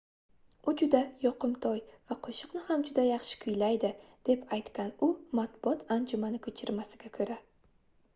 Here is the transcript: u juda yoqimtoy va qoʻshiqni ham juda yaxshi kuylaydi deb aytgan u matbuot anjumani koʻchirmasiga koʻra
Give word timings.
u 0.71 0.73
juda 0.81 0.99
yoqimtoy 1.23 1.81
va 2.11 2.15
qoʻshiqni 2.27 2.61
ham 2.69 2.85
juda 2.87 3.03
yaxshi 3.07 3.37
kuylaydi 3.43 3.91
deb 4.31 4.47
aytgan 4.57 4.89
u 5.09 5.11
matbuot 5.41 5.85
anjumani 5.97 6.41
koʻchirmasiga 6.49 7.13
koʻra 7.21 7.39